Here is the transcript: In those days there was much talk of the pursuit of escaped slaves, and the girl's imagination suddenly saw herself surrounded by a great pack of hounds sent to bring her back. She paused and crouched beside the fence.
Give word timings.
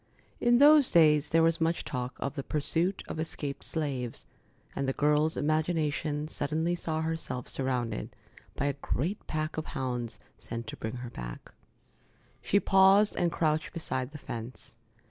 In 0.39 0.57
those 0.57 0.91
days 0.91 1.29
there 1.29 1.43
was 1.43 1.61
much 1.61 1.85
talk 1.85 2.15
of 2.19 2.33
the 2.33 2.41
pursuit 2.41 3.03
of 3.07 3.19
escaped 3.19 3.63
slaves, 3.63 4.25
and 4.75 4.87
the 4.89 4.93
girl's 4.93 5.37
imagination 5.37 6.27
suddenly 6.27 6.73
saw 6.73 7.01
herself 7.01 7.47
surrounded 7.47 8.15
by 8.55 8.65
a 8.65 8.73
great 8.81 9.27
pack 9.27 9.57
of 9.57 9.67
hounds 9.77 10.17
sent 10.39 10.65
to 10.65 10.75
bring 10.77 10.95
her 10.95 11.11
back. 11.11 11.51
She 12.41 12.59
paused 12.59 13.15
and 13.15 13.31
crouched 13.31 13.73
beside 13.73 14.09
the 14.11 14.17
fence. 14.17 14.73